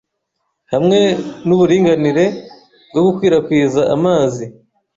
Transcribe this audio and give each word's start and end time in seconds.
hamwe 0.71 0.99
nuburinganire 1.45 2.25
bwogukwirakwiza 2.89 3.81
amazi 3.95 4.45